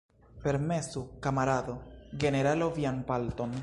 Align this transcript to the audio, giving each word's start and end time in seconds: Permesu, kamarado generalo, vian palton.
Permesu, 0.45 1.03
kamarado 1.27 1.77
generalo, 2.25 2.75
vian 2.81 3.03
palton. 3.11 3.59